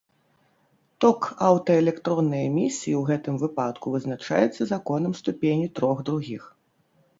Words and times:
Ток 1.03 1.19
аўтаэлектроннай 1.49 2.41
эмісіі 2.47 2.95
ў 3.01 3.05
гэтым 3.11 3.37
выпадку 3.45 3.95
вызначаецца 3.99 4.61
законам 4.75 5.17
ступені 5.23 5.71
трох 5.81 6.05
другіх. 6.11 6.53